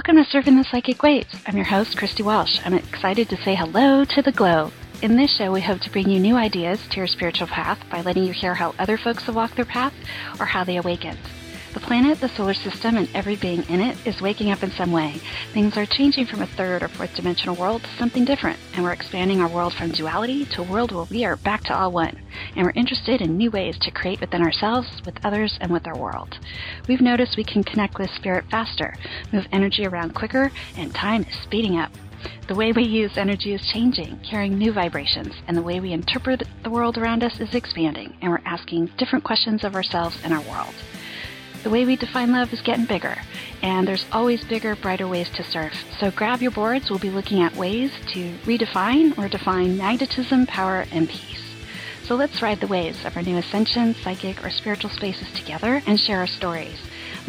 [0.00, 1.34] Welcome to Surfing the Psychic Waves.
[1.46, 2.58] I'm your host, Christy Walsh.
[2.64, 4.72] I'm excited to say hello to the glow.
[5.02, 8.00] In this show, we hope to bring you new ideas to your spiritual path by
[8.00, 9.92] letting you hear how other folks have walked their path
[10.40, 11.18] or how they awakened.
[11.72, 14.90] The planet, the solar system, and every being in it is waking up in some
[14.90, 15.20] way.
[15.52, 18.92] Things are changing from a third or fourth dimensional world to something different, and we're
[18.92, 22.16] expanding our world from duality to a world where we are back to all one.
[22.56, 25.96] And we're interested in new ways to create within ourselves, with others, and with our
[25.96, 26.36] world.
[26.88, 28.96] We've noticed we can connect with spirit faster,
[29.32, 31.92] move energy around quicker, and time is speeding up.
[32.48, 36.42] The way we use energy is changing, carrying new vibrations, and the way we interpret
[36.64, 40.42] the world around us is expanding, and we're asking different questions of ourselves and our
[40.50, 40.74] world.
[41.62, 43.18] The way we define love is getting bigger,
[43.62, 45.74] and there's always bigger, brighter ways to surf.
[45.98, 46.88] So grab your boards.
[46.88, 51.49] We'll be looking at ways to redefine or define magnetism, power, and peace.
[52.10, 55.96] So let's ride the waves of our new ascension, psychic, or spiritual spaces together and
[55.96, 56.76] share our stories.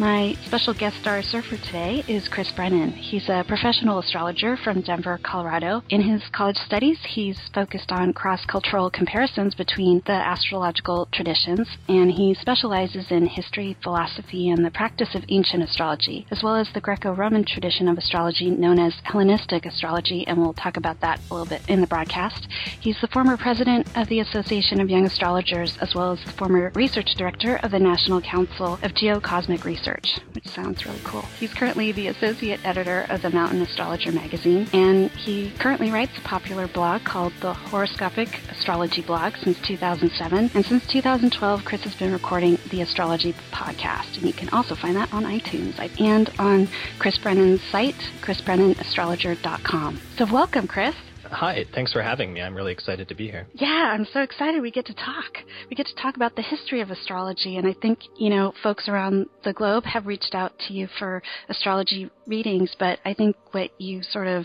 [0.00, 2.90] My special guest star surfer today is Chris Brennan.
[2.90, 5.84] He's a professional astrologer from Denver, Colorado.
[5.90, 12.10] In his college studies, he's focused on cross cultural comparisons between the astrological traditions, and
[12.10, 16.80] he specializes in history, philosophy, and the practice of ancient astrology, as well as the
[16.80, 21.34] Greco Roman tradition of astrology known as Hellenistic astrology, and we'll talk about that a
[21.34, 22.48] little bit in the broadcast.
[22.80, 26.72] He's the former president of the Association of Young Astrologers, as well as the former
[26.74, 31.22] research director of the National Council of Geocosmic Research research, which sounds really cool.
[31.38, 36.20] He's currently the associate editor of the Mountain Astrologer magazine, and he currently writes a
[36.20, 40.50] popular blog called the Horoscopic Astrology Blog since 2007.
[40.54, 44.96] And since 2012, Chris has been recording the Astrology podcast, and you can also find
[44.96, 50.00] that on iTunes and on Chris Brennan's site, chrisbrennanastrologer.com.
[50.16, 50.94] So welcome, Chris.
[51.32, 52.42] Hi, thanks for having me.
[52.42, 53.46] I'm really excited to be here.
[53.54, 55.38] Yeah, I'm so excited we get to talk.
[55.70, 58.86] We get to talk about the history of astrology, and I think, you know, folks
[58.86, 63.70] around the globe have reached out to you for astrology readings, but I think what
[63.80, 64.44] you sort of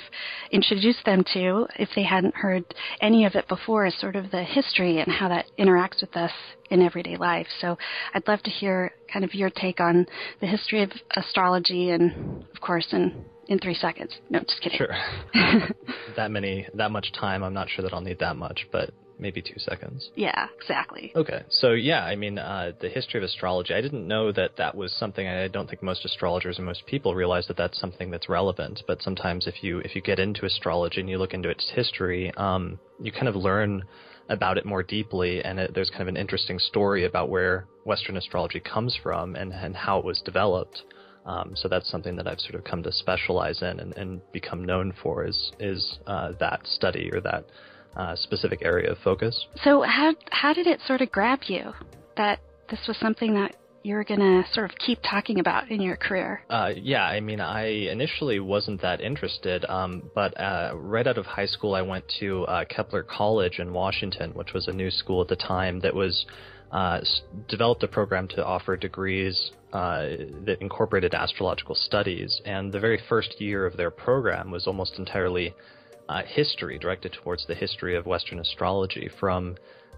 [0.52, 2.64] introduced them to, if they hadn't heard
[3.02, 6.32] any of it before, is sort of the history and how that interacts with us
[6.70, 7.48] in everyday life.
[7.60, 7.78] So
[8.14, 10.06] I'd love to hear kind of your take on
[10.40, 14.18] the history of astrology and, of course, in in three seconds.
[14.30, 14.78] No, just kidding.
[14.78, 14.96] Sure.
[16.16, 17.44] that many, that much time.
[17.44, 20.10] I'm not sure that I'll need that much, but maybe two seconds.
[20.16, 21.12] Yeah, exactly.
[21.16, 23.74] Okay, so yeah, I mean, uh, the history of astrology.
[23.74, 25.28] I didn't know that that was something.
[25.28, 28.84] I don't think most astrologers and most people realize that that's something that's relevant.
[28.88, 32.34] But sometimes, if you if you get into astrology and you look into its history,
[32.38, 33.84] um, you kind of learn
[34.30, 38.18] about it more deeply, and it, there's kind of an interesting story about where Western
[38.18, 40.84] astrology comes from and and how it was developed.
[41.28, 44.64] Um, so that's something that I've sort of come to specialize in and, and become
[44.64, 47.46] known for is is uh, that study or that
[47.98, 49.46] uh, specific area of focus.
[49.64, 51.74] So how how did it sort of grab you
[52.16, 52.40] that
[52.70, 53.56] this was something that
[53.88, 56.44] you were going to sort of keep talking about in your career?
[56.50, 61.26] Uh, yeah, I mean, I initially wasn't that interested, um, but uh, right out of
[61.26, 65.22] high school, I went to uh, Kepler College in Washington, which was a new school
[65.22, 66.26] at the time that was
[66.72, 67.00] uh,
[67.48, 70.08] developed a program to offer degrees uh,
[70.46, 72.42] that incorporated astrological studies.
[72.46, 75.54] And the very first year of their program was almost entirely
[76.10, 79.56] uh, history, directed towards the history of Western astrology from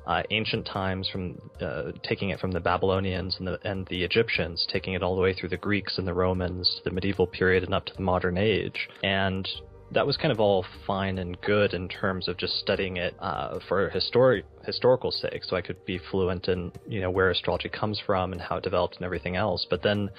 [0.09, 4.65] uh, ancient times, from uh, taking it from the Babylonians and the, and the Egyptians,
[4.67, 7.75] taking it all the way through the Greeks and the Romans, the medieval period, and
[7.75, 8.89] up to the modern age.
[9.03, 9.47] And
[9.91, 13.59] that was kind of all fine and good in terms of just studying it uh,
[13.67, 18.01] for historic historical sake, so I could be fluent in you know where astrology comes
[18.03, 19.67] from and how it developed and everything else.
[19.69, 20.09] But then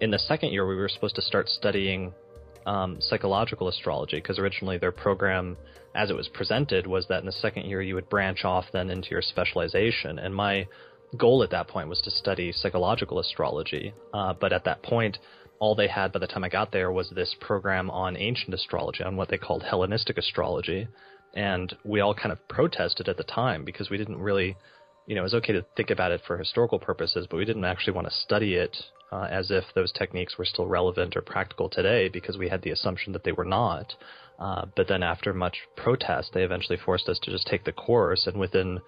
[0.00, 2.12] in the second year, we were supposed to start studying
[2.66, 5.56] um, psychological astrology because originally their program,
[5.94, 8.90] as it was presented, was that in the second year you would branch off then
[8.90, 10.18] into your specialization.
[10.18, 10.66] And my
[11.16, 15.18] goal at that point was to study psychological astrology, uh, but at that point
[15.60, 19.04] all they had by the time I got there was this program on ancient astrology,
[19.04, 20.88] on what they called Hellenistic astrology.
[21.34, 24.56] And we all kind of protested at the time because we didn't really,
[25.06, 27.66] you know, it was okay to think about it for historical purposes, but we didn't
[27.66, 28.76] actually want to study it
[29.12, 32.70] uh, as if those techniques were still relevant or practical today because we had the
[32.70, 33.94] assumption that they were not.
[34.38, 38.26] Uh, but then after much protest, they eventually forced us to just take the course,
[38.26, 38.80] and within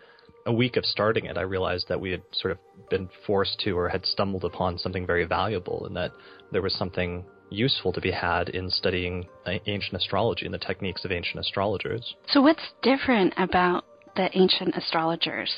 [0.47, 2.59] a week of starting it, I realized that we had sort of
[2.91, 6.13] been forced to or had stumbled upon something very valuable, and that
[6.51, 11.13] there was something useful to be had in studying ancient astrology and the techniques of
[11.13, 12.15] ancient astrologers.
[12.29, 13.85] So, what's different about
[14.17, 15.53] the ancient astrologers?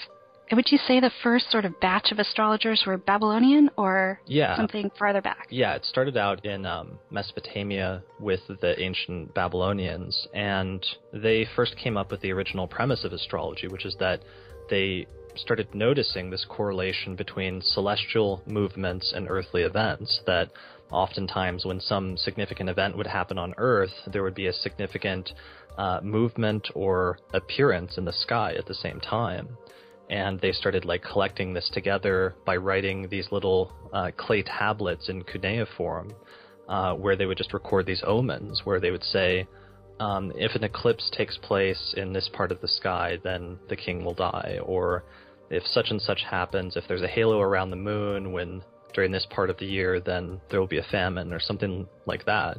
[0.55, 4.57] Would you say the first sort of batch of astrologers were Babylonian or yeah.
[4.57, 5.49] something farther back?
[5.51, 11.97] Yeah, it started out in um, Mesopotamia with the ancient Babylonians, and they first came
[11.97, 14.21] up with the original premise of astrology, which is that
[14.71, 20.21] they started noticing this correlation between celestial movements and earthly events.
[20.27, 20.51] That
[20.91, 25.33] oftentimes, when some significant event would happen on Earth, there would be a significant
[25.77, 29.59] uh, movement or appearance in the sky at the same time.
[30.11, 35.23] And they started like collecting this together by writing these little uh, clay tablets in
[35.23, 36.13] cuneiform,
[36.69, 39.47] uh, where they would just record these omens, where they would say,
[40.01, 44.05] um, if an eclipse takes place in this part of the sky, then the king
[44.05, 44.59] will die.
[44.63, 45.05] Or
[45.51, 48.63] if such and such happens, if there's a halo around the moon when
[48.93, 52.25] during this part of the year, then there will be a famine or something like
[52.27, 52.59] that.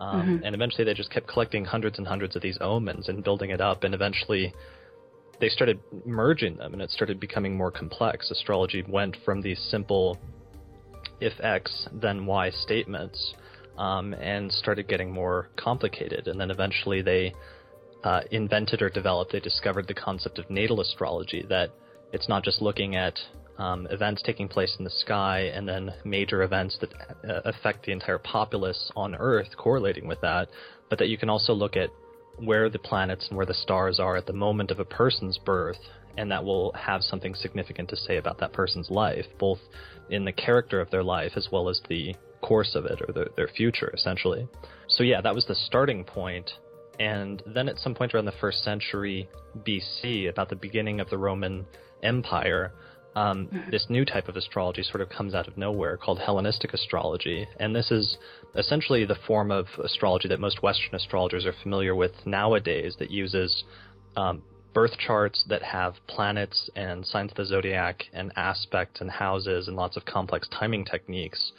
[0.00, 0.44] Um, mm-hmm.
[0.44, 3.60] And eventually they just kept collecting hundreds and hundreds of these omens and building it
[3.60, 3.84] up.
[3.84, 4.54] And eventually
[5.40, 8.30] they started merging them and it started becoming more complex.
[8.30, 10.18] Astrology went from these simple
[11.20, 13.34] if X, then Y statements
[13.76, 16.28] um, and started getting more complicated.
[16.28, 17.32] And then eventually they
[18.04, 21.70] uh, invented or developed, they discovered the concept of natal astrology that
[22.12, 23.18] it's not just looking at
[23.58, 26.92] um, events taking place in the sky and then major events that
[27.28, 30.48] uh, affect the entire populace on Earth correlating with that,
[30.88, 31.90] but that you can also look at
[32.42, 35.78] where the planets and where the stars are at the moment of a person's birth,
[36.16, 39.60] and that will have something significant to say about that person's life, both
[40.10, 43.26] in the character of their life as well as the course of it or the,
[43.36, 44.48] their future, essentially.
[44.88, 46.50] So, yeah, that was the starting point.
[46.98, 51.18] And then at some point around the first century BC, about the beginning of the
[51.18, 51.66] Roman
[52.02, 52.72] Empire,
[53.14, 53.70] um, mm-hmm.
[53.70, 57.48] this new type of astrology sort of comes out of nowhere called Hellenistic astrology.
[57.58, 58.16] And this is
[58.54, 63.64] essentially the form of astrology that most Western astrologers are familiar with nowadays that uses
[64.16, 64.42] um,
[64.74, 69.76] birth charts that have planets and signs of the zodiac and aspects and houses and
[69.76, 71.52] lots of complex timing techniques.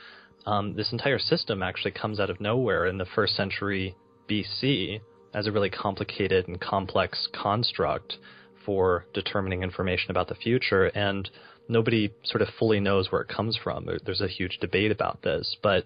[0.46, 3.96] Um, this entire system actually comes out of nowhere in the first century
[4.30, 5.02] BC
[5.34, 8.18] as a really complicated and complex construct
[8.66, 11.30] for determining information about the future, and
[11.68, 13.88] nobody sort of fully knows where it comes from.
[14.06, 15.86] There's a huge debate about this, but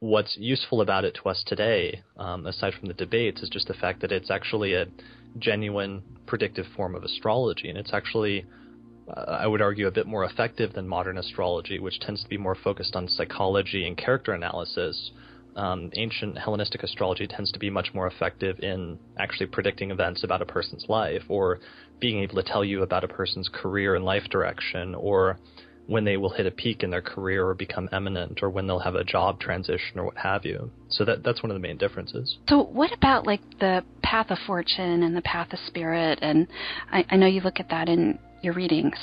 [0.00, 3.74] what's useful about it to us today, um, aside from the debates, is just the
[3.74, 4.86] fact that it's actually a
[5.38, 8.44] genuine predictive form of astrology, and it's actually
[9.08, 12.36] uh, I would argue, a bit more effective than modern astrology, which tends to be
[12.36, 15.10] more focused on psychology and character analysis
[15.56, 20.42] um, ancient Hellenistic astrology tends to be much more effective in actually predicting events about
[20.42, 21.60] a person's life or
[22.00, 25.38] being able to tell you about a person's career and life direction or
[25.86, 28.78] when they will hit a peak in their career or become eminent or when they'll
[28.78, 30.70] have a job transition or what have you.
[30.88, 32.38] So that that's one of the main differences.
[32.48, 36.46] So what about like the path of fortune and the path of spirit and
[36.92, 38.96] I, I know you look at that in your readings.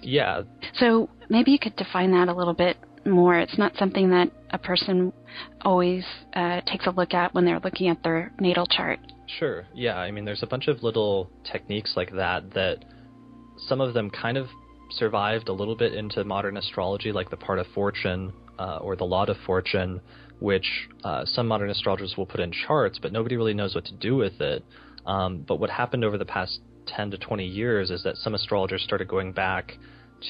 [0.00, 0.42] Yeah.
[0.78, 3.38] So maybe you could define that a little bit more.
[3.38, 5.12] It's not something that a person
[5.62, 6.04] always
[6.34, 8.98] uh, takes a look at when they're looking at their natal chart.
[9.38, 9.64] Sure.
[9.74, 9.96] Yeah.
[9.96, 12.84] I mean, there's a bunch of little techniques like that that
[13.68, 14.46] some of them kind of
[14.90, 19.04] survived a little bit into modern astrology, like the part of fortune uh, or the
[19.04, 20.00] lot of fortune,
[20.40, 23.94] which uh, some modern astrologers will put in charts, but nobody really knows what to
[23.94, 24.64] do with it.
[25.06, 28.82] Um, but what happened over the past 10 to 20 years is that some astrologers
[28.82, 29.74] started going back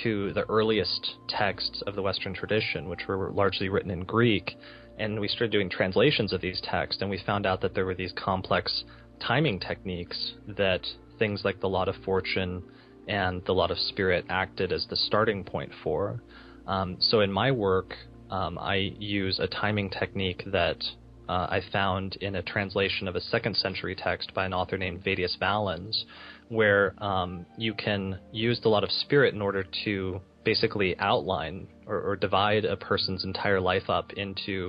[0.02, 4.56] to the earliest texts of the Western tradition, which were largely written in Greek,
[4.98, 7.94] and we started doing translations of these texts, and we found out that there were
[7.94, 8.84] these complex
[9.20, 10.86] timing techniques that
[11.18, 12.62] things like the Lot of Fortune
[13.08, 16.22] and the Lot of Spirit acted as the starting point for.
[16.66, 17.94] Um, so in my work,
[18.30, 20.82] um, I use a timing technique that
[21.28, 25.04] uh, I found in a translation of a second century text by an author named
[25.04, 26.04] Vettius Valens,
[26.50, 32.00] where um, you can use the lot of spirit in order to basically outline or,
[32.00, 34.68] or divide a person's entire life up into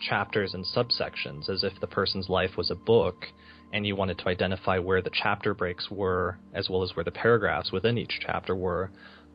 [0.00, 3.24] chapters and subsections as if the person's life was a book
[3.72, 7.12] and you wanted to identify where the chapter breaks were as well as where the
[7.12, 8.90] paragraphs within each chapter were.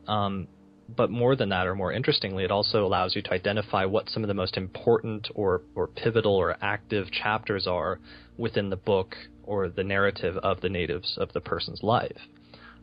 [0.06, 0.46] Um,
[0.94, 4.22] but more than that, or more interestingly, it also allows you to identify what some
[4.22, 7.98] of the most important or, or pivotal or active chapters are
[8.36, 9.14] within the book
[9.48, 12.20] or the narrative of the natives of the person's life.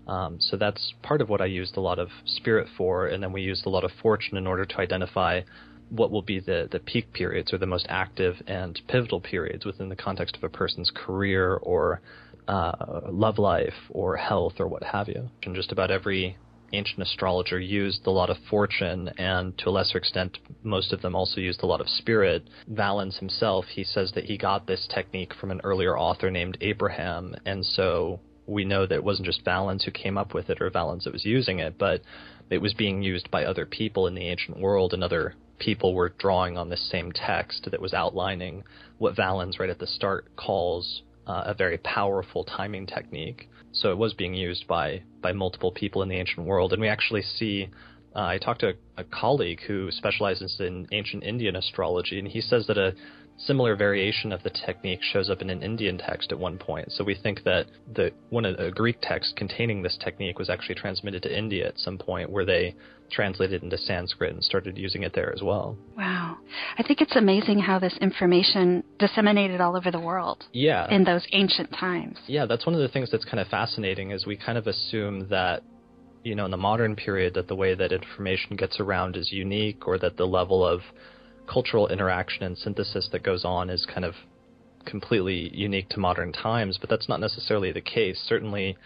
[0.08, 3.32] Um, so that's part of what I used a lot of spirit for, and then
[3.32, 5.42] we used a lot of fortune in order to identify
[5.90, 9.90] what will be the, the peak periods or the most active and pivotal periods within
[9.90, 12.02] the context of a person's career or
[12.48, 15.30] uh, love life or health or what have you.
[15.44, 16.38] And just about every
[16.74, 21.16] ancient astrologer used a lot of fortune, and to a lesser extent, most of them
[21.16, 22.44] also used a lot of spirit.
[22.68, 27.36] Valens himself, he says that he got this technique from an earlier author named Abraham,
[27.46, 30.70] and so we know that it wasn't just Valens who came up with it or
[30.70, 32.02] Valens that was using it, but
[32.50, 36.14] it was being used by other people in the ancient world, and other people were
[36.18, 38.64] drawing on this same text that was outlining
[38.98, 43.50] what Valens right at the start calls uh, a very powerful timing technique.
[43.76, 46.88] So it was being used by by multiple people in the ancient world, and we
[46.88, 47.70] actually see.
[48.16, 52.40] Uh, I talked to a, a colleague who specializes in ancient Indian astrology, and he
[52.40, 52.94] says that a
[53.38, 56.92] similar variation of the technique shows up in an Indian text at one point.
[56.92, 60.76] So we think that the one of the Greek text containing this technique was actually
[60.76, 62.76] transmitted to India at some point, where they
[63.12, 65.78] translated into Sanskrit and started using it there as well.
[65.98, 66.38] Wow,
[66.78, 70.46] I think it's amazing how this information disseminated all over the world.
[70.54, 72.18] Yeah, in those ancient times.
[72.28, 74.12] Yeah, that's one of the things that's kind of fascinating.
[74.12, 75.62] Is we kind of assume that
[76.24, 79.88] you know in the modern period that the way that information gets around is unique,
[79.88, 80.82] or that the level of
[81.48, 84.16] cultural interaction and synthesis that goes on is kind of
[84.86, 88.24] completely unique to modern times, but that's not necessarily the case.
[88.28, 88.78] Certainly,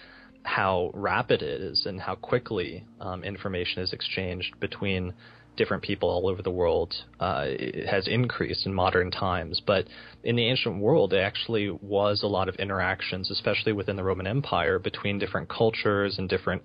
[0.43, 5.13] how rapid it is and how quickly um, information is exchanged between
[5.57, 7.47] different people all over the world uh,
[7.85, 9.61] has increased in modern times.
[9.65, 9.87] But
[10.23, 14.25] in the ancient world, there actually was a lot of interactions, especially within the Roman
[14.25, 16.61] Empire, between different cultures and different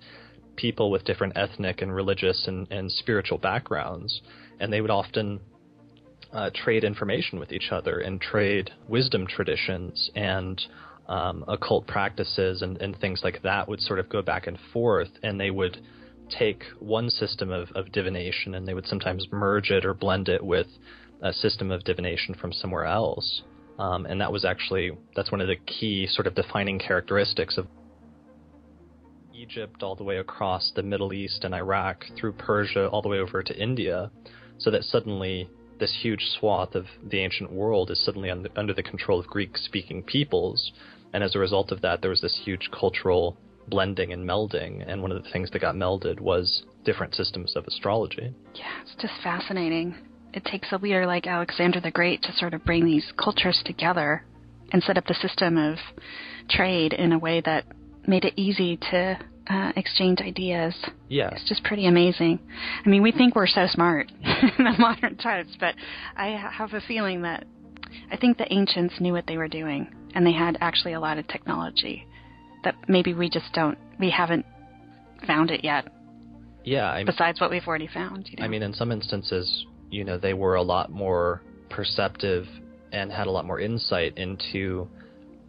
[0.55, 4.21] people with different ethnic and religious and, and spiritual backgrounds.
[4.61, 5.41] And they would often
[6.35, 10.61] uh, trade information with each other and trade wisdom traditions and
[11.07, 15.09] um, occult practices and, and, things like that would sort of go back and forth,
[15.21, 15.77] and they would
[16.29, 20.43] take one system of, of divination and they would sometimes merge it or blend it
[20.43, 20.67] with
[21.21, 23.43] a system of divination from somewhere else.
[23.77, 27.67] Um, and that was actually that's one of the key sort of defining characteristics of
[29.33, 33.19] Egypt all the way across the Middle East and Iraq through Persia all the way
[33.19, 34.09] over to India,
[34.57, 38.83] so that suddenly this huge swath of the ancient world is suddenly under, under the
[38.83, 40.71] control of Greek speaking peoples.
[41.13, 44.83] And as a result of that, there was this huge cultural blending and melding.
[44.87, 48.33] And one of the things that got melded was different systems of astrology.
[48.53, 49.95] Yeah, it's just fascinating.
[50.33, 54.25] It takes a leader like Alexander the Great to sort of bring these cultures together
[54.71, 55.77] and set up the system of
[56.49, 57.65] trade in a way that
[58.07, 59.17] made it easy to
[59.49, 60.75] uh, exchange ideas.
[61.09, 61.29] Yeah.
[61.31, 62.39] It's just pretty amazing.
[62.85, 65.75] I mean, we think we're so smart in the modern times, but
[66.15, 67.45] I have a feeling that
[68.11, 71.17] I think the ancients knew what they were doing, and they had actually a lot
[71.17, 72.07] of technology
[72.63, 74.45] that maybe we just don't, we haven't
[75.27, 75.87] found it yet.
[76.63, 76.89] Yeah.
[76.89, 78.27] I mean, besides what we've already found.
[78.29, 78.45] You know?
[78.45, 82.47] I mean, in some instances, you know, they were a lot more perceptive
[82.91, 84.87] and had a lot more insight into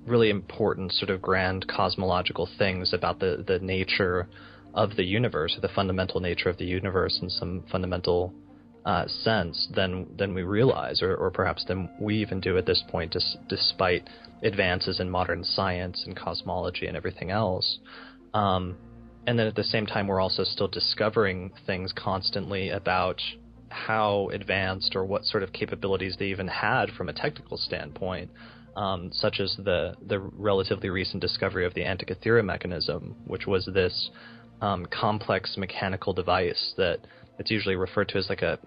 [0.06, 4.28] really important sort of grand cosmological things about the, the nature
[4.74, 8.32] of the universe, or the fundamental nature of the universe in some fundamental
[8.84, 12.84] uh, sense than than we realize, or, or perhaps than we even do at this
[12.88, 14.08] point, dis- despite
[14.42, 17.78] advances in modern science and cosmology and everything else.
[18.34, 18.76] Um,
[19.26, 23.20] and then at the same time, we're also still discovering things constantly about
[23.70, 28.30] how advanced or what sort of capabilities they even had from a technical standpoint
[28.76, 34.10] um, such as the the relatively recent discovery of the Antikythera mechanism, which was this
[34.60, 37.00] um, complex mechanical device that
[37.38, 38.58] it's usually referred to as like a,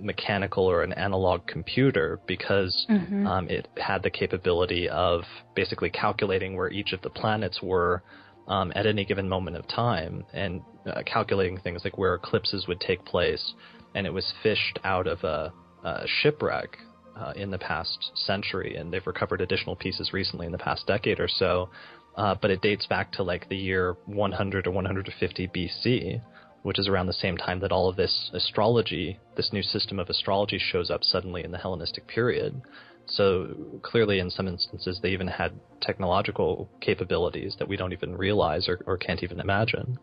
[0.00, 3.26] mechanical or an analog computer because mm-hmm.
[3.26, 5.22] um, it had the capability of
[5.54, 8.02] basically calculating where each of the planets were
[8.48, 12.80] um, at any given moment of time and uh, calculating things like where eclipses would
[12.80, 13.54] take place.
[13.94, 15.52] And it was fished out of a,
[15.84, 16.76] a shipwreck
[17.16, 21.20] uh, in the past century, and they've recovered additional pieces recently in the past decade
[21.20, 21.68] or so.
[22.16, 26.20] Uh, but it dates back to like the year 100 or 150 BC,
[26.62, 30.08] which is around the same time that all of this astrology, this new system of
[30.08, 32.60] astrology, shows up suddenly in the Hellenistic period.
[33.06, 33.48] So
[33.82, 38.80] clearly, in some instances, they even had technological capabilities that we don't even realize or,
[38.86, 39.98] or can't even imagine.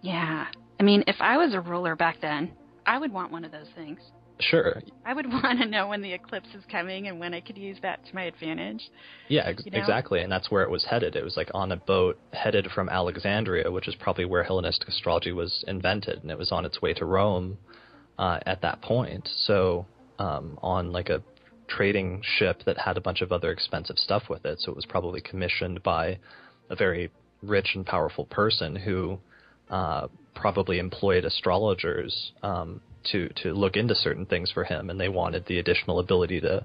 [0.00, 0.46] Yeah.
[0.78, 2.52] I mean, if I was a ruler back then,
[2.86, 3.98] I would want one of those things.
[4.40, 4.82] Sure.
[5.04, 7.78] I would want to know when the eclipse is coming and when I could use
[7.82, 8.82] that to my advantage.
[9.28, 9.78] Yeah, ex- you know?
[9.78, 10.20] exactly.
[10.20, 11.16] And that's where it was headed.
[11.16, 15.32] It was like on a boat headed from Alexandria, which is probably where Hellenistic astrology
[15.32, 17.58] was invented, and it was on its way to Rome
[18.18, 19.28] uh, at that point.
[19.46, 19.86] So,
[20.18, 21.22] um, on like a
[21.68, 24.58] trading ship that had a bunch of other expensive stuff with it.
[24.60, 26.18] So, it was probably commissioned by
[26.70, 27.10] a very
[27.42, 29.18] rich and powerful person who
[29.70, 32.80] uh, probably employed astrologers um,
[33.12, 36.64] to to look into certain things for him, and they wanted the additional ability to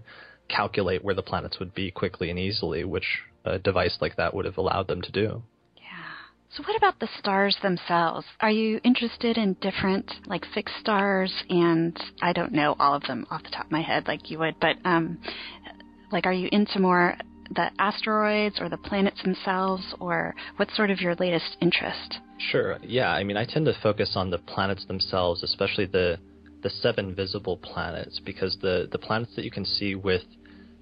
[0.49, 4.45] calculate where the planets would be quickly and easily, which a device like that would
[4.45, 5.43] have allowed them to do.
[5.77, 6.13] Yeah.
[6.55, 8.25] So what about the stars themselves?
[8.39, 13.25] Are you interested in different like fixed stars and I don't know all of them
[13.29, 15.17] off the top of my head like you would, but um
[16.11, 17.15] like are you into more
[17.55, 22.19] the asteroids or the planets themselves or what's sort of your latest interest?
[22.51, 22.77] Sure.
[22.81, 26.19] Yeah, I mean I tend to focus on the planets themselves, especially the
[26.63, 30.23] the seven visible planets because the, the planets that you can see with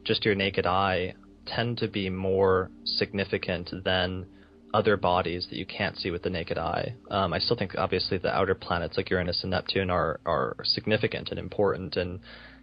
[0.04, 1.14] just your naked eye
[1.46, 4.26] tend to be more significant than
[4.74, 6.96] other bodies that you can't see with the naked eye.
[7.10, 11.30] Um, I still think obviously the outer planets like Uranus and Neptune are are significant
[11.30, 12.20] and important and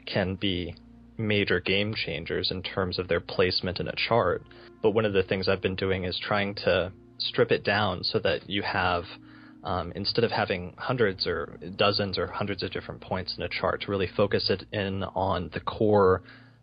[0.07, 0.75] can be
[1.19, 4.43] major game changers in terms of their placement in a chart.
[4.81, 8.21] But one of the things I've been doing is trying to strip it down so
[8.21, 9.05] that you have
[9.65, 13.83] um, instead of having hundreds or dozens or hundreds of different points in a chart
[13.83, 16.23] to really focus it in on the core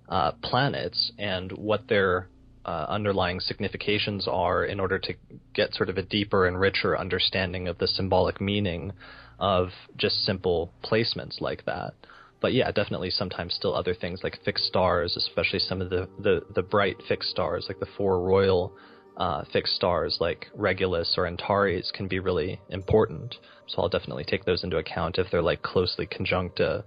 [0.10, 2.30] uh, planets and what their
[2.66, 5.14] uh, underlying significations are in order to
[5.54, 8.92] get sort of a deeper and richer understanding of the symbolic meaning
[9.40, 11.94] of just simple placements like that.
[12.42, 16.42] But yeah, definitely sometimes still other things like fixed stars, especially some of the, the,
[16.54, 18.74] the bright fixed stars like the four royal
[19.18, 23.36] uh, fixed stars like Regulus or Antares can be really important.
[23.68, 26.84] So I'll definitely take those into account if they're like closely conjunct a,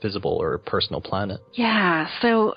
[0.00, 1.38] visible or personal planet.
[1.52, 2.08] Yeah.
[2.22, 2.54] So uh,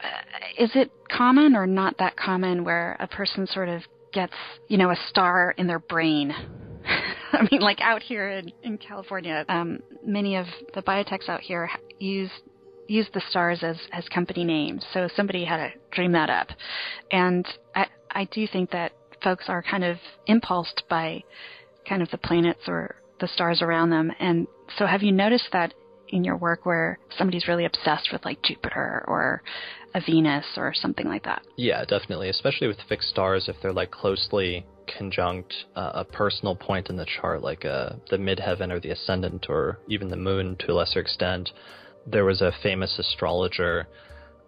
[0.57, 3.81] is it common or not that common where a person sort of
[4.13, 4.33] gets,
[4.69, 6.31] you know, a star in their brain?
[7.33, 11.69] I mean, like out here in, in California, um, many of the biotechs out here
[11.99, 12.31] use
[12.87, 14.85] use the stars as as company names.
[14.93, 16.47] So somebody had to dream that up,
[17.11, 18.91] and I I do think that
[19.23, 21.23] folks are kind of impulsed by
[21.87, 24.11] kind of the planets or the stars around them.
[24.19, 25.73] And so, have you noticed that
[26.09, 29.41] in your work where somebody's really obsessed with like Jupiter or
[29.93, 31.43] a Venus or something like that?
[31.57, 32.29] Yeah, definitely.
[32.29, 34.65] Especially with fixed stars, if they're like closely
[34.97, 39.47] conjunct uh, a personal point in the chart, like uh, the midheaven or the ascendant
[39.49, 41.49] or even the moon to a lesser extent.
[42.05, 43.87] There was a famous astrologer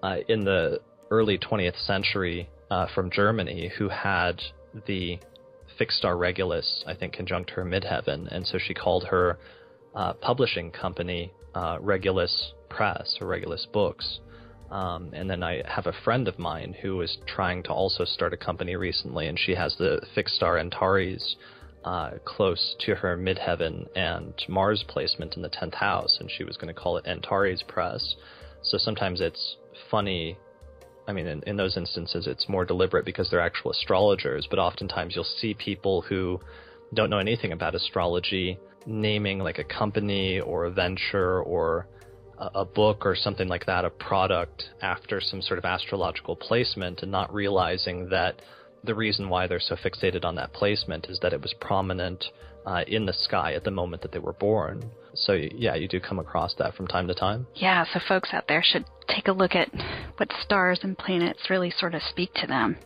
[0.02, 0.80] uh, in the
[1.12, 4.42] early 20th century uh, from Germany who had
[4.88, 5.20] the
[5.78, 9.38] fixed star Regulus, I think, conjunct her midheaven, and so she called her
[9.94, 14.20] uh, publishing company uh, Regulus Press or Regulus Books.
[14.72, 18.34] Um, and then I have a friend of mine who is trying to also start
[18.34, 21.36] a company recently, and she has the fixed star Antares
[21.86, 26.58] uh, close to her midheaven and Mars placement in the 10th house, and she was
[26.58, 28.16] going to call it Antares Press.
[28.64, 29.58] So sometimes it's
[29.92, 30.40] funny
[31.08, 35.16] I mean, in, in those instances, it's more deliberate because they're actual astrologers, but oftentimes
[35.16, 36.40] you'll see people who
[36.94, 41.88] don't know anything about astrology naming like a company or a venture or
[42.38, 47.02] a, a book or something like that, a product after some sort of astrological placement
[47.02, 48.42] and not realizing that
[48.84, 52.26] the reason why they're so fixated on that placement is that it was prominent
[52.66, 54.92] uh, in the sky at the moment that they were born.
[55.16, 57.48] So yeah, you do come across that from time to time.
[57.56, 59.70] Yeah, so folks out there should take a look at
[60.18, 62.78] what stars and planets really sort of speak to them,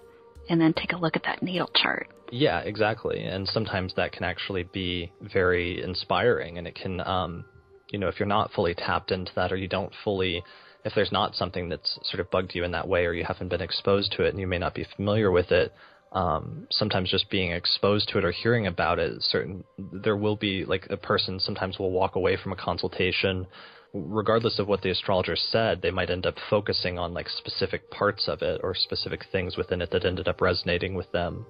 [0.50, 2.10] and then take a look at that natal chart.
[2.30, 3.24] Yeah, exactly.
[3.24, 7.46] And sometimes that can actually be very inspiring, and it can, um,
[7.90, 10.44] you know, if you're not fully tapped into that, or you don't fully
[10.88, 13.50] if there's not something that's sort of bugged you in that way or you haven't
[13.50, 15.74] been exposed to it and you may not be familiar with it,
[16.12, 20.66] um, sometimes just being exposed to it or hearing about it, certain there will be
[20.66, 23.48] like a person sometimes will walk away from a consultation,
[23.94, 28.28] regardless of what the astrologer said, they might end up focusing on like specific parts
[28.28, 31.46] of it or specific things within it that ended up resonating with them.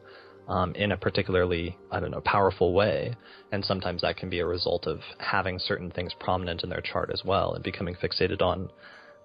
[0.47, 3.13] Um, in a particularly, I don't know, powerful way.
[3.51, 7.09] And sometimes that can be a result of having certain things prominent in their chart
[7.13, 8.69] as well and becoming fixated on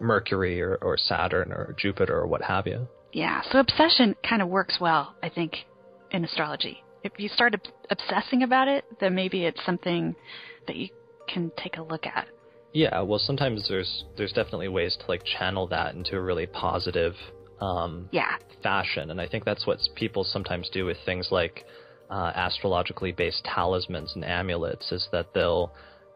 [0.01, 2.88] Mercury or, or Saturn or Jupiter or what have you.
[3.12, 5.57] Yeah, so obsession kind of works well, I think,
[6.11, 6.83] in astrology.
[7.05, 10.14] If you start ob- obsessing about it, then maybe it's something
[10.66, 10.88] that you
[11.29, 12.27] can take a look at.
[12.72, 17.14] Yeah, well, sometimes there's there's definitely ways to like channel that into a really positive
[17.61, 21.64] um, yeah fashion, and I think that's what people sometimes do with things like
[22.09, 25.72] uh, astrologically based talismans and amulets, is that they'll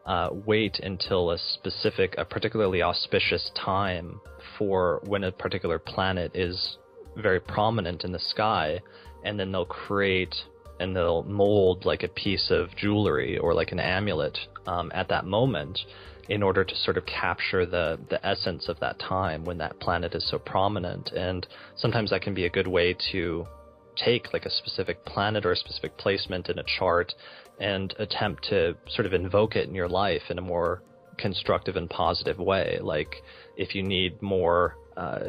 [0.07, 4.19] uh, wait until a specific, a particularly auspicious time
[4.57, 6.77] for when a particular planet is
[7.21, 8.81] very prominent in the sky,
[9.23, 10.35] and then they'll create
[10.79, 15.25] and they'll mold like a piece of jewelry or like an amulet um, at that
[15.25, 15.79] moment
[16.29, 20.13] in order to sort of capture the the essence of that time when that planet
[20.13, 21.11] is so prominent.
[21.11, 23.47] And sometimes that can be a good way to
[23.95, 27.13] take like a specific planet or a specific placement in a chart
[27.59, 30.83] and attempt to sort of invoke it in your life in a more
[31.17, 32.77] constructive and positive way.
[32.81, 33.15] Like
[33.55, 35.19] if you need more uh,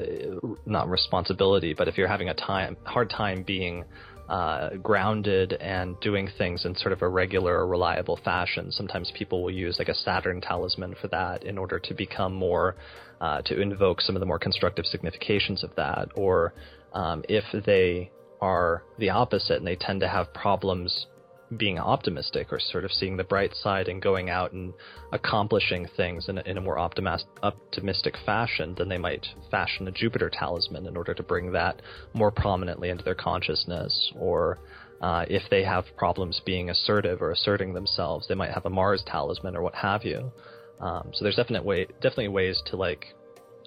[0.67, 3.85] not responsibility, but if you're having a time hard time being
[4.29, 9.43] uh, grounded and doing things in sort of a regular or reliable fashion, sometimes people
[9.43, 12.77] will use like a Saturn talisman for that in order to become more
[13.21, 16.09] uh, to invoke some of the more constructive significations of that.
[16.15, 16.55] Or
[16.93, 21.07] um, if they are the opposite and they tend to have problems
[21.57, 24.75] being optimistic or sort of seeing the bright side and going out and
[25.13, 29.91] accomplishing things in a, in a more optimis- optimistic fashion, than they might fashion a
[29.91, 31.81] Jupiter talisman in order to bring that
[32.13, 34.13] more prominently into their consciousness.
[34.17, 34.59] Or
[35.01, 39.03] Uh, if they have problems being assertive or asserting themselves, they might have a Mars
[39.07, 40.33] talisman or what have you.
[40.81, 43.07] Um, so there's definite way, definitely ways to like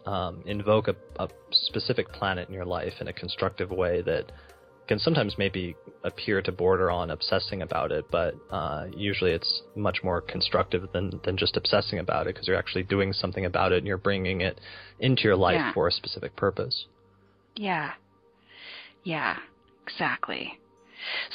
[0.05, 4.31] um, invoke a, a, specific planet in your life in a constructive way that
[4.91, 5.73] can sometimes maybe
[6.03, 11.21] appear to border on obsessing about it, but uh, usually it's much more constructive than,
[11.23, 14.41] than just obsessing about it because you're actually doing something about it and you're bringing
[14.41, 14.59] it
[14.99, 15.71] into your life yeah.
[15.71, 16.87] for a specific purpose.
[17.55, 17.91] Yeah.
[19.05, 19.37] Yeah,
[19.87, 20.59] exactly.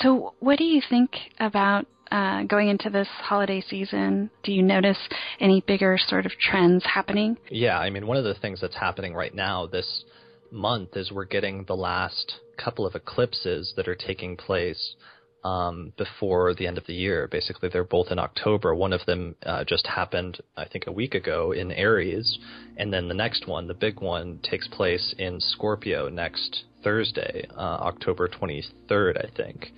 [0.02, 4.28] So, what do you think about uh, going into this holiday season?
[4.42, 4.98] Do you notice
[5.40, 7.38] any bigger sort of trends happening?
[7.50, 10.04] Yeah, I mean, one of the things that's happening right now this
[10.50, 14.96] month is we're getting the last couple of eclipses that are taking place
[15.44, 17.28] um, before the end of the year.
[17.30, 18.74] Basically, they're both in October.
[18.74, 22.38] One of them uh, just happened, I think, a week ago in Aries,
[22.76, 27.60] and then the next one, the big one, takes place in Scorpio next Thursday, uh,
[27.60, 29.72] October 23rd, I think.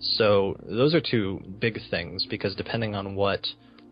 [0.00, 3.46] So those are two big things because depending on what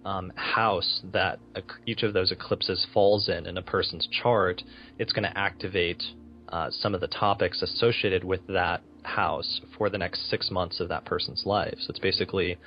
[0.04, 1.38] um, house that
[1.86, 4.62] each of those eclipses falls in in a person's chart,
[4.98, 6.02] it's going to activate
[6.50, 10.88] uh, some of the topics associated with that house for the next six months of
[10.88, 11.74] that person's life.
[11.78, 12.58] So it's basically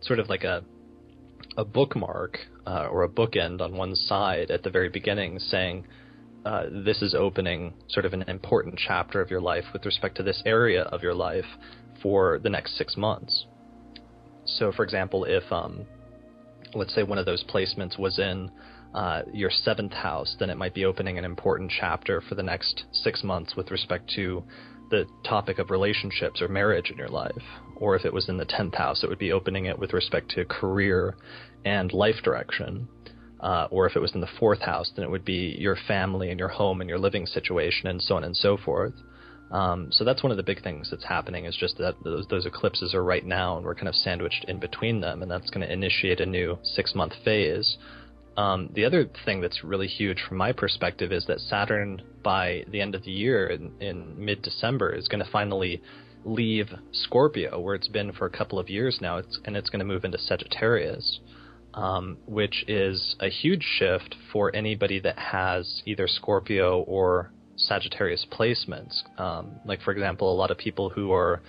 [0.00, 0.64] sort of like a
[1.56, 5.86] a bookmark uh, or a bookend on one side at the very beginning, saying
[6.44, 10.22] uh, this is opening sort of an important chapter of your life with respect to
[10.22, 11.46] this area of your life
[12.02, 13.46] for the next six months.
[14.46, 15.86] So, for example, if um,
[16.74, 18.50] let's say one of those placements was in
[18.94, 22.84] uh, your seventh house, then it might be opening an important chapter for the next
[22.92, 24.42] six months with respect to
[24.90, 27.42] the topic of relationships or marriage in your life.
[27.76, 30.30] Or if it was in the tenth house, it would be opening it with respect
[30.32, 31.16] to career
[31.64, 32.86] and life direction.
[33.40, 36.30] Uh, or if it was in the fourth house, then it would be your family
[36.30, 38.94] and your home and your living situation and so on and so forth.
[39.50, 42.46] Um, so that's one of the big things that's happening is just that those, those
[42.46, 45.66] eclipses are right now and we're kind of sandwiched in between them, and that's going
[45.66, 47.76] to initiate a new six month phase.
[48.36, 52.80] Um, the other thing that's really huge from my perspective is that Saturn, by the
[52.80, 55.80] end of the year in, in mid December, is going to finally
[56.24, 59.80] leave Scorpio, where it's been for a couple of years now, it's, and it's going
[59.80, 61.20] to move into Sagittarius,
[61.74, 69.02] um, which is a huge shift for anybody that has either Scorpio or Sagittarius placements.
[69.18, 71.42] Um, like, for example, a lot of people who are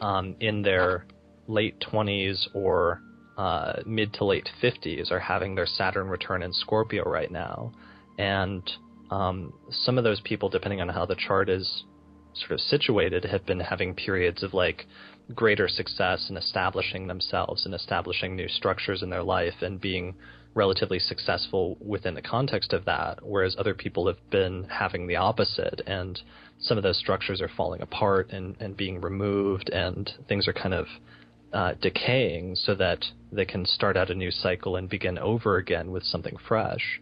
[0.00, 1.06] um, in their
[1.48, 3.00] late 20s or
[3.38, 7.72] uh, mid to late 50s are having their Saturn return in Scorpio right now.
[8.18, 8.68] And
[9.10, 11.84] um, some of those people, depending on how the chart is
[12.34, 14.86] sort of situated, have been having periods of like
[15.34, 20.16] greater success in establishing themselves and establishing new structures in their life and being
[20.54, 25.80] relatively successful within the context of that, whereas other people have been having the opposite
[25.86, 26.20] and
[26.58, 30.74] some of those structures are falling apart and, and being removed and things are kind
[30.74, 30.86] of
[31.52, 35.90] uh, decaying so that they can start out a new cycle and begin over again
[35.90, 37.00] with something fresh.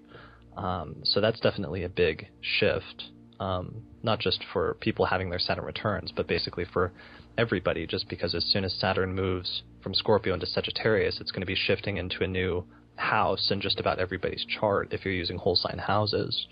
[0.56, 3.04] Um, so that's definitely a big shift,
[3.40, 6.92] um, not just for people having their Saturn returns, but basically for
[7.36, 11.46] everybody, just because as soon as Saturn moves from Scorpio into Sagittarius, it's going to
[11.46, 12.64] be shifting into a new
[12.96, 16.46] house in just about everybody's chart if you're using whole sign houses.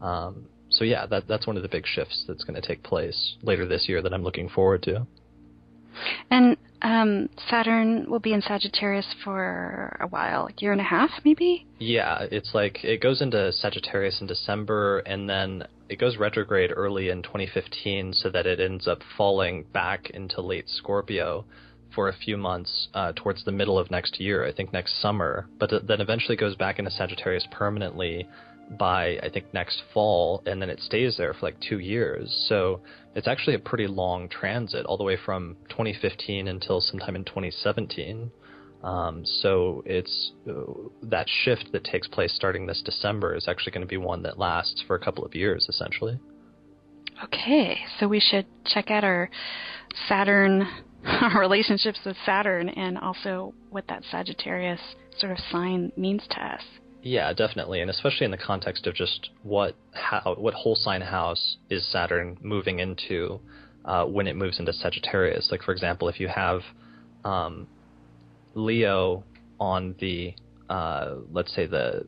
[0.00, 3.36] Um, so yeah, that that's one of the big shifts that's going to take place
[3.42, 5.06] later this year that I'm looking forward to.
[6.30, 11.10] And um, Saturn will be in Sagittarius for a while, a year and a half,
[11.24, 11.66] maybe.
[11.78, 17.08] Yeah, it's like it goes into Sagittarius in December, and then it goes retrograde early
[17.08, 21.44] in 2015, so that it ends up falling back into late Scorpio
[21.94, 25.48] for a few months uh, towards the middle of next year, I think next summer,
[25.58, 28.28] but then eventually goes back into Sagittarius permanently
[28.70, 32.46] by I think next fall, and then it stays there for like two years.
[32.48, 32.80] So
[33.14, 38.30] it's actually a pretty long transit, all the way from 2015 until sometime in 2017.
[38.82, 40.52] Um, so it's uh,
[41.02, 44.38] that shift that takes place starting this December is actually going to be one that
[44.38, 46.18] lasts for a couple of years, essentially.
[47.24, 49.28] Okay, so we should check out our
[50.08, 50.68] Saturn,
[51.04, 54.80] our relationships with Saturn, and also what that Sagittarius
[55.18, 56.62] sort of sign means to us.
[57.02, 61.56] Yeah, definitely, and especially in the context of just what how what whole sign house
[61.70, 63.40] is Saturn moving into
[63.84, 65.48] uh, when it moves into Sagittarius.
[65.50, 66.60] Like for example, if you have
[67.24, 67.68] um,
[68.54, 69.22] Leo
[69.60, 70.34] on the
[70.68, 72.06] uh, let's say the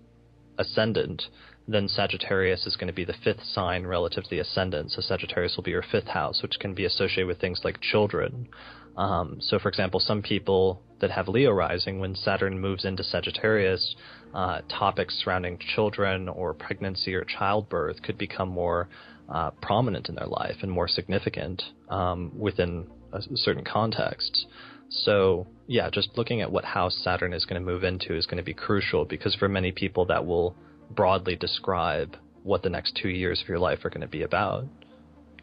[0.59, 1.23] ascendant,
[1.69, 4.91] then Sagittarius is going to be the fifth sign relative to the ascendant.
[4.91, 8.49] So Sagittarius will be your fifth house, which can be associated with things like children.
[8.97, 13.95] Um, so, for example, some people that have Leo rising, when Saturn moves into Sagittarius,
[14.35, 18.89] uh, topics surrounding children or pregnancy or childbirth could become more
[19.29, 24.47] uh, prominent in their life and more significant um, within a certain context.
[24.91, 28.39] So yeah, just looking at what house Saturn is going to move into is going
[28.39, 30.57] to be crucial because for many people that will
[30.91, 34.65] broadly describe what the next two years of your life are going to be about.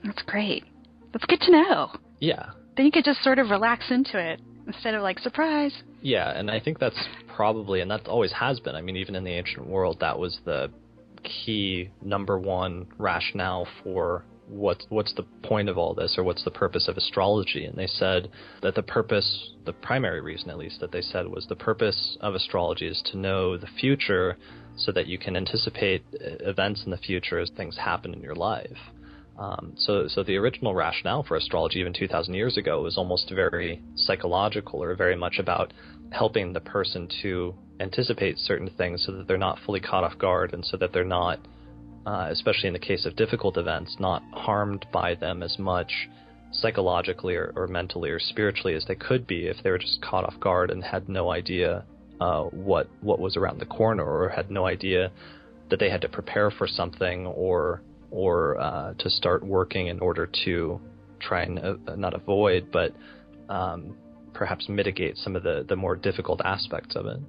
[0.03, 0.63] That's great.
[1.13, 1.91] That's good to know.
[2.19, 2.51] Yeah.
[2.75, 5.73] Then you could just sort of relax into it instead of like surprise.
[6.01, 7.01] Yeah, and I think that's
[7.35, 8.75] probably, and that always has been.
[8.75, 10.69] I mean, even in the ancient world, that was the
[11.23, 16.51] key number one rationale for what what's the point of all this or what's the
[16.51, 18.29] purpose of astrology and they said
[18.61, 22.33] that the purpose the primary reason at least that they said was the purpose of
[22.33, 24.37] astrology is to know the future
[24.77, 28.35] so that you can anticipate uh, events in the future as things happen in your
[28.35, 28.77] life
[29.37, 33.81] um, so, so the original rationale for astrology, even 2,000 years ago, was almost very
[33.95, 35.73] psychological, or very much about
[36.11, 40.53] helping the person to anticipate certain things, so that they're not fully caught off guard,
[40.53, 41.39] and so that they're not,
[42.07, 45.91] uh, especially in the case of difficult events, not harmed by them as much
[46.51, 50.23] psychologically or, or mentally or spiritually as they could be if they were just caught
[50.23, 51.83] off guard and had no idea
[52.21, 55.11] uh, what what was around the corner, or had no idea
[55.69, 60.29] that they had to prepare for something or or uh, to start working in order
[60.45, 60.79] to
[61.19, 62.93] try and uh, not avoid, but
[63.49, 63.95] um,
[64.33, 67.19] perhaps mitigate some of the, the more difficult aspects of it.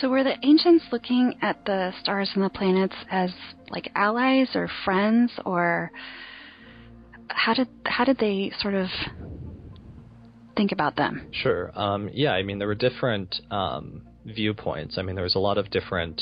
[0.00, 3.30] So, were the ancients looking at the stars and the planets as
[3.70, 5.92] like allies or friends, or
[7.28, 8.88] how did how did they sort of
[10.56, 11.28] think about them?
[11.30, 11.70] Sure.
[11.78, 14.98] Um, yeah, I mean there were different um, viewpoints.
[14.98, 16.20] I mean there was a lot of different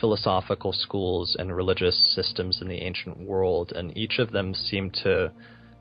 [0.00, 5.32] philosophical schools and religious systems in the ancient world, and each of them seemed to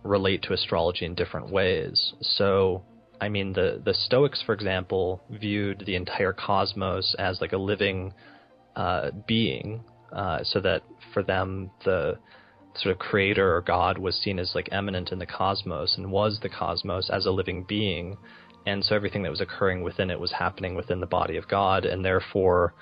[0.03, 2.13] relate to astrology in different ways.
[2.21, 2.84] So,
[3.21, 8.13] I mean, the the Stoics, for example, viewed the entire cosmos as like a living
[8.75, 10.82] uh, being, uh, so that
[11.13, 12.17] for them the
[12.75, 16.39] sort of creator or God was seen as like immanent in the cosmos and was
[16.41, 18.17] the cosmos as a living being.
[18.65, 21.86] And so everything that was occurring within it was happening within the body of God,
[21.86, 22.73] and therefore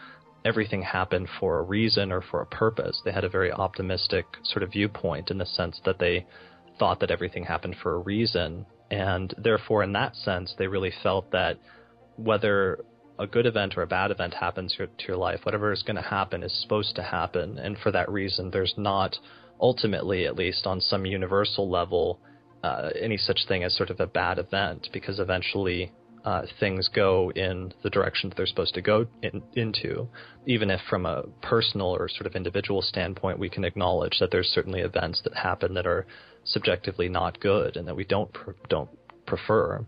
[0.44, 3.02] everything happened for a reason or for a purpose.
[3.04, 6.26] They had a very optimistic sort of viewpoint in the sense that they
[6.80, 8.66] thought that everything happened for a reason.
[8.90, 11.58] And therefore, in that sense, they really felt that
[12.18, 12.84] whether
[13.20, 16.02] a good event or a bad event happens to your life, whatever is going to
[16.02, 17.58] happen is supposed to happen.
[17.60, 19.18] And for that reason, there's not
[19.60, 22.20] ultimately, at least on some universal level,
[22.64, 25.92] uh, any such thing as sort of a bad event because eventually
[26.24, 30.08] uh, things go in the direction that they're supposed to go in, into,
[30.46, 34.48] even if from a personal or sort of individual standpoint, we can acknowledge that there's
[34.48, 36.06] certainly events that happen that are
[36.44, 38.30] subjectively not good and that we don't
[38.70, 38.90] don't
[39.26, 39.84] prefer.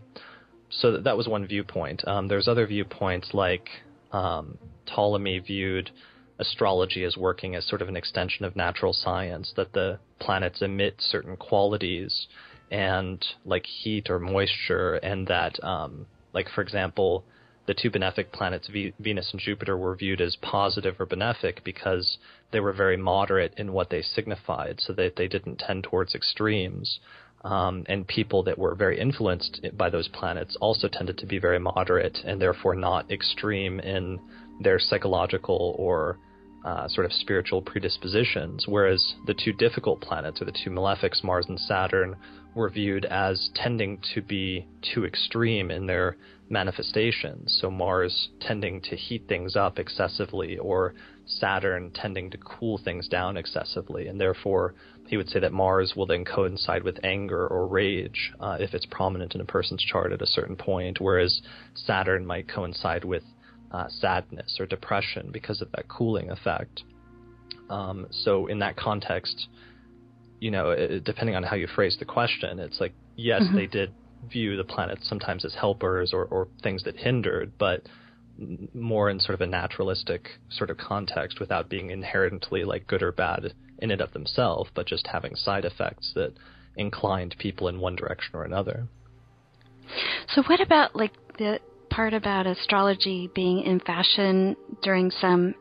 [0.70, 2.06] So that was one viewpoint.
[2.06, 3.68] Um, there's other viewpoints like
[4.12, 5.90] um, Ptolemy viewed
[6.38, 10.96] astrology as working as sort of an extension of natural science, that the planets emit
[10.98, 12.26] certain qualities
[12.70, 17.24] and like heat or moisture, and that um, like, for example,
[17.66, 22.18] the two benefic planets, v- Venus and Jupiter, were viewed as positive or benefic because
[22.50, 27.00] they were very moderate in what they signified, so that they didn't tend towards extremes.
[27.42, 31.58] Um, and people that were very influenced by those planets also tended to be very
[31.58, 34.18] moderate and therefore not extreme in
[34.60, 36.18] their psychological or
[36.64, 41.46] uh, sort of spiritual predispositions, whereas the two difficult planets, or the two malefics, Mars
[41.48, 42.16] and Saturn,
[42.54, 46.16] were viewed as tending to be too extreme in their
[46.48, 47.58] manifestations.
[47.60, 50.94] So Mars tending to heat things up excessively, or
[51.26, 54.74] Saturn tending to cool things down excessively, and therefore
[55.08, 58.86] he would say that Mars will then coincide with anger or rage uh, if it's
[58.86, 61.42] prominent in a person's chart at a certain point, whereas
[61.74, 63.22] Saturn might coincide with
[63.74, 66.84] uh, sadness or depression because of that cooling effect.
[67.68, 69.48] Um, so in that context,
[70.38, 73.56] you know, it, depending on how you phrase the question, it's like yes, mm-hmm.
[73.56, 73.92] they did
[74.30, 77.82] view the planets sometimes as helpers or, or things that hindered, but
[78.72, 83.10] more in sort of a naturalistic sort of context without being inherently like good or
[83.10, 86.32] bad in and of themselves, but just having side effects that
[86.76, 88.86] inclined people in one direction or another.
[90.28, 91.58] So what about like the
[91.94, 95.54] part about astrology being in fashion during some,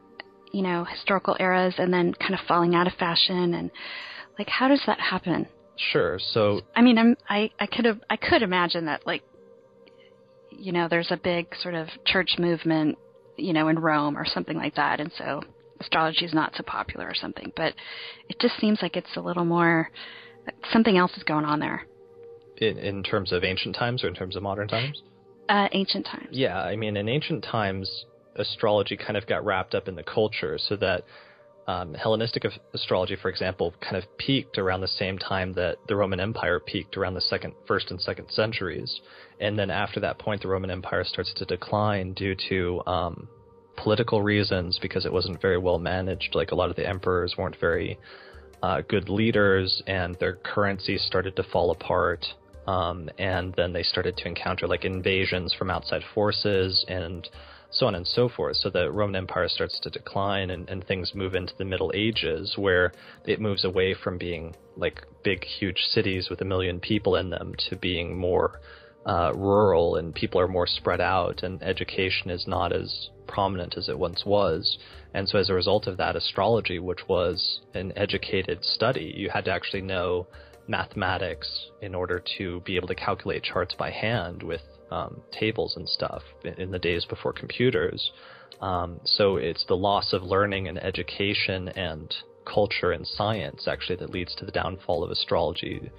[0.52, 3.70] you know, historical eras and then kind of falling out of fashion and
[4.40, 5.48] like how does that happen?
[5.92, 6.18] Sure.
[6.20, 9.22] So I mean, I'm I I could have I could imagine that like
[10.50, 12.98] you know, there's a big sort of church movement,
[13.38, 15.42] you know, in Rome or something like that and so
[15.80, 17.74] astrology is not so popular or something, but
[18.28, 19.92] it just seems like it's a little more
[20.72, 21.86] something else is going on there.
[22.58, 25.04] In in terms of ancient times or in terms of modern times?
[25.50, 26.30] Uh, ancient times.
[26.32, 30.58] Yeah, I mean, in ancient times, astrology kind of got wrapped up in the culture,
[30.58, 31.04] so that
[31.68, 36.20] um, Hellenistic astrology, for example, kind of peaked around the same time that the Roman
[36.20, 39.02] Empire peaked around the second, first and second centuries,
[39.40, 43.28] and then after that point, the Roman Empire starts to decline due to um,
[43.78, 46.36] political reasons because it wasn't very well managed.
[46.36, 47.98] Like a lot of the emperors weren't very
[48.62, 52.26] uh, good leaders, and their currency started to fall apart.
[52.68, 57.28] Um, and then they started to encounter like invasions from outside forces and
[57.72, 58.58] so on and so forth.
[58.58, 62.54] So the Roman Empire starts to decline and, and things move into the Middle Ages
[62.56, 62.94] where
[63.26, 67.54] it moves away from being like big, huge cities with a million people in them
[67.70, 68.60] to being more
[69.06, 73.90] uh, rural and people are more spread out and education is not as prominent as
[73.90, 74.78] it once was.
[75.14, 79.46] And so as a result of that, astrology, which was an educated study, you had
[79.46, 80.28] to actually know
[80.68, 85.88] mathematics in order to be able to calculate charts by hand with um, tables and
[85.90, 86.22] stuff
[86.58, 88.12] in the days before computers.
[88.62, 92.14] Um, so it's the loss of learning and education and
[92.46, 95.90] culture and science actually that leads to the downfall of astrology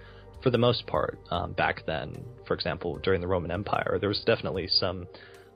[0.42, 2.24] for the most part um, back then.
[2.46, 5.06] For example, during the Roman Empire, there was definitely some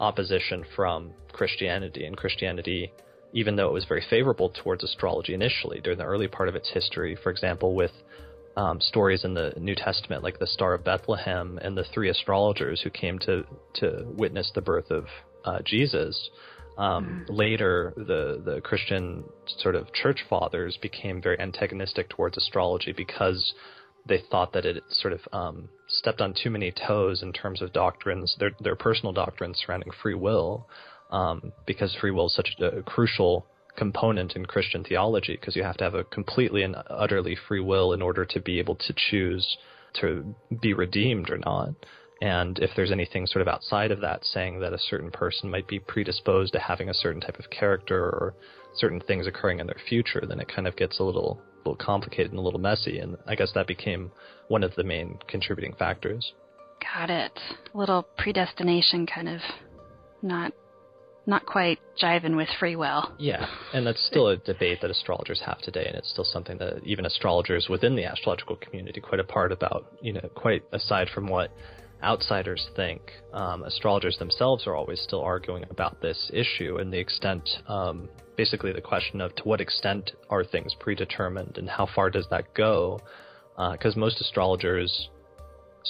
[0.01, 2.93] opposition from Christianity, and Christianity,
[3.33, 6.71] even though it was very favorable towards astrology initially during the early part of its
[6.71, 7.93] history, for example, with
[8.59, 12.81] um, stories in the New Testament, like the Star of Bethlehem and the three astrologers
[12.83, 13.45] who came to
[13.75, 15.07] to witness the birth of
[15.45, 16.29] uh, Jesus.
[16.77, 17.37] Um, mm.
[17.37, 19.23] Later, the the Christian
[19.59, 23.55] sort of church fathers became very antagonistic towards astrology because
[24.07, 27.73] they thought that it sort of um, stepped on too many toes in terms of
[27.73, 30.69] doctrines, their their personal doctrines surrounding free will,
[31.13, 33.47] um, because free will is such a, a crucial
[33.79, 37.93] component in Christian theology because you have to have a completely and utterly free will
[37.93, 39.57] in order to be able to choose
[40.01, 41.71] to be redeemed or not.
[42.21, 45.69] And if there's anything sort of outside of that, saying that a certain person might
[45.69, 48.35] be predisposed to having a certain type of character or
[48.75, 52.33] certain things occurring in their future, then it kind of gets a little, little complicated
[52.33, 52.99] and a little messy.
[52.99, 54.11] And I guess that became
[54.49, 56.33] one of the main contributing factors.
[56.83, 57.39] Got it.
[57.73, 59.41] A little predestination kind of
[60.21, 60.53] not
[61.29, 63.13] not quite jiving with free will.
[63.19, 66.81] Yeah, and that's still a debate that astrologers have today, and it's still something that
[66.85, 69.93] even astrologers within the astrological community quite apart about.
[70.01, 71.53] You know, quite aside from what
[72.03, 73.03] outsiders think,
[73.35, 78.73] um, astrologers themselves are always still arguing about this issue and the extent, um, basically
[78.73, 83.01] the question of to what extent are things predetermined and how far does that go?
[83.73, 85.09] Because uh, most astrologers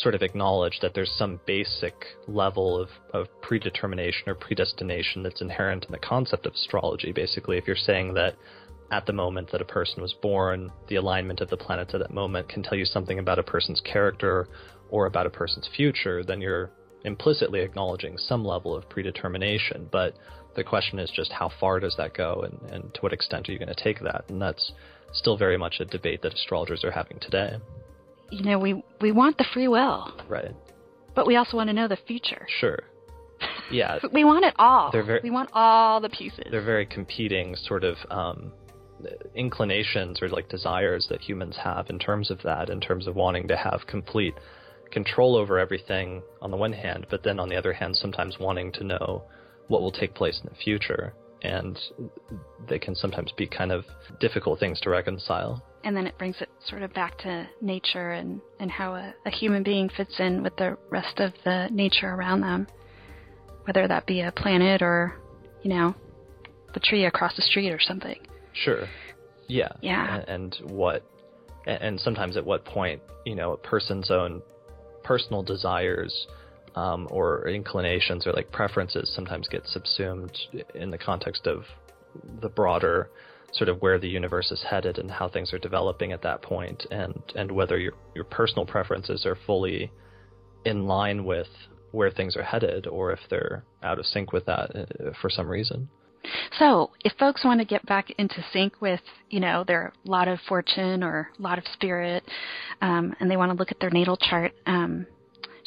[0.02, 1.94] sort of acknowledge that there's some basic
[2.26, 7.12] level of, of predetermination or predestination that's inherent in the concept of astrology.
[7.12, 8.36] Basically, if you're saying that
[8.90, 12.12] at the moment that a person was born, the alignment of the planets at that
[12.12, 14.48] moment can tell you something about a person's character
[14.90, 16.70] or about a person's future, then you're
[17.04, 19.88] implicitly acknowledging some level of predetermination.
[19.90, 20.14] But
[20.56, 23.52] the question is just how far does that go and, and to what extent are
[23.52, 24.24] you going to take that?
[24.28, 24.72] And that's
[25.12, 27.58] still very much a debate that astrologers are having today
[28.30, 30.12] you know, we we want the free will.
[30.28, 30.54] Right.
[31.14, 32.46] But we also want to know the future.
[32.60, 32.78] Sure.
[33.70, 33.98] Yeah.
[34.12, 34.90] we want it all.
[34.92, 36.44] Very, we want all the pieces.
[36.50, 38.52] They're very competing sort of um,
[39.34, 43.48] inclinations or like desires that humans have in terms of that, in terms of wanting
[43.48, 44.34] to have complete
[44.90, 48.72] control over everything on the one hand, but then on the other hand, sometimes wanting
[48.72, 49.22] to know
[49.68, 51.14] what will take place in the future.
[51.42, 51.78] And
[52.68, 53.84] they can sometimes be kind of
[54.20, 58.40] difficult things to reconcile and then it brings it sort of back to nature and,
[58.58, 62.40] and how a, a human being fits in with the rest of the nature around
[62.40, 62.66] them,
[63.64, 65.14] whether that be a planet or,
[65.62, 65.94] you know,
[66.74, 68.18] the tree across the street or something.
[68.52, 68.86] Sure.
[69.46, 69.72] Yeah.
[69.80, 70.22] Yeah.
[70.26, 71.04] And, and what,
[71.66, 74.42] and sometimes at what point, you know, a person's own
[75.04, 76.26] personal desires
[76.78, 80.36] um, or inclinations or like preferences sometimes get subsumed
[80.74, 81.64] in the context of
[82.40, 83.10] the broader
[83.52, 86.86] sort of where the universe is headed and how things are developing at that point,
[86.90, 89.90] and and whether your your personal preferences are fully
[90.64, 91.48] in line with
[91.92, 95.48] where things are headed, or if they're out of sync with that uh, for some
[95.48, 95.88] reason.
[96.58, 99.00] So, if folks want to get back into sync with,
[99.30, 102.22] you know, their lot of fortune or lot of spirit,
[102.82, 105.06] um, and they want to look at their natal chart, um,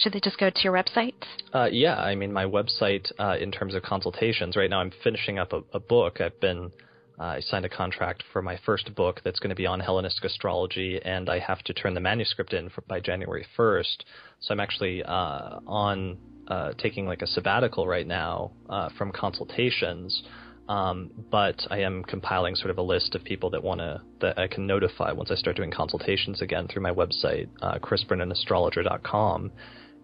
[0.02, 1.14] should they just go to your website?
[1.54, 5.40] Uh, yeah, I mean, my website, uh, in terms of consultations, right now I'm finishing
[5.40, 6.22] up a, a book.
[6.22, 6.72] I've been
[7.20, 10.24] uh, I signed a contract for my first book that's going to be on Hellenistic
[10.24, 13.98] astrology, and I have to turn the manuscript in for, by January 1st.
[14.40, 20.24] So I'm actually uh, on uh, taking like a sabbatical right now uh, from consultations.
[20.68, 24.40] Um, but I am compiling sort of a list of people that want to that
[24.40, 27.78] I can notify once I start doing consultations again through my website, uh.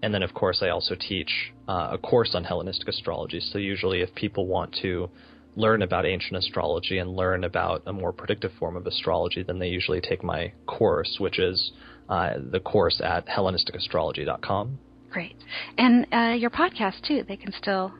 [0.02, 3.40] And then, of course, I also teach uh, a course on Hellenistic astrology.
[3.40, 5.10] So usually, if people want to
[5.56, 9.68] learn about ancient astrology and learn about a more predictive form of astrology, then they
[9.68, 11.72] usually take my course, which is
[12.10, 14.78] uh, the course at Hellenisticastrology.com.
[15.12, 15.36] Great.
[15.78, 17.92] And uh, your podcast, too, they can still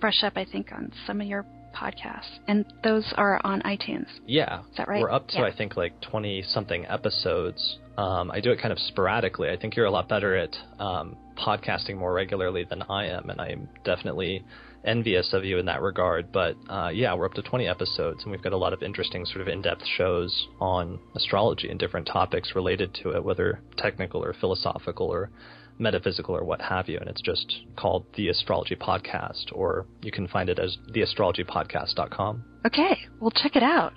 [0.00, 2.38] brush up, I think, on some of your podcasts.
[2.48, 4.06] And those are on iTunes.
[4.26, 4.60] Yeah.
[4.60, 5.00] Is that right?
[5.00, 5.44] We're up to, yeah.
[5.44, 7.78] I think, like 20 something episodes.
[7.96, 9.50] Um, I do it kind of sporadically.
[9.50, 13.40] I think you're a lot better at um, podcasting more regularly than I am, and
[13.40, 14.44] I'm definitely
[14.84, 16.30] envious of you in that regard.
[16.32, 19.24] But uh, yeah, we're up to 20 episodes, and we've got a lot of interesting,
[19.24, 24.22] sort of in depth shows on astrology and different topics related to it, whether technical
[24.22, 25.30] or philosophical or
[25.78, 26.98] metaphysical or what have you.
[26.98, 32.44] And it's just called The Astrology Podcast, or you can find it as theastrologypodcast.com.
[32.66, 33.92] Okay, we'll check it out.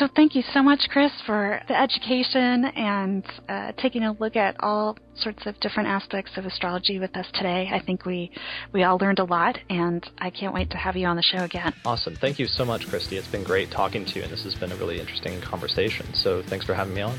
[0.00, 4.56] So thank you so much, Chris, for the education and uh, taking a look at
[4.58, 7.70] all sorts of different aspects of astrology with us today.
[7.72, 8.32] I think we
[8.72, 11.44] we all learned a lot, and I can't wait to have you on the show
[11.44, 11.72] again.
[11.84, 12.16] Awesome.
[12.16, 13.18] Thank you so much, Christy.
[13.18, 16.12] It's been great talking to you, and this has been a really interesting conversation.
[16.14, 17.16] So thanks for having me on.